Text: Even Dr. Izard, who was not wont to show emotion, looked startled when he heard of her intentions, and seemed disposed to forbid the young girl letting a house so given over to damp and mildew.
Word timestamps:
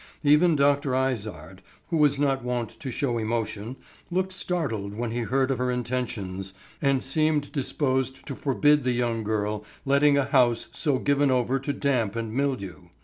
Even 0.23 0.55
Dr. 0.55 0.95
Izard, 0.95 1.61
who 1.91 1.97
was 1.97 2.17
not 2.17 2.43
wont 2.43 2.69
to 2.79 2.89
show 2.89 3.19
emotion, 3.19 3.75
looked 4.09 4.31
startled 4.33 4.95
when 4.95 5.11
he 5.11 5.19
heard 5.19 5.51
of 5.51 5.59
her 5.59 5.69
intentions, 5.69 6.55
and 6.81 7.03
seemed 7.03 7.51
disposed 7.51 8.25
to 8.25 8.33
forbid 8.33 8.83
the 8.83 8.93
young 8.93 9.23
girl 9.23 9.63
letting 9.85 10.17
a 10.17 10.25
house 10.25 10.69
so 10.71 10.97
given 10.97 11.29
over 11.29 11.59
to 11.59 11.71
damp 11.71 12.15
and 12.15 12.33
mildew. 12.33 12.87